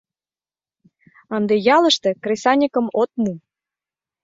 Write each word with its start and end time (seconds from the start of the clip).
Ынде 1.35 1.55
ялыште 1.75 2.09
кресаньыкым 2.23 2.85
от 3.01 3.11
му... 3.21 3.33